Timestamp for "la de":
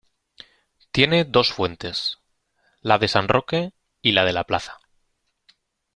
2.79-3.07, 4.13-4.33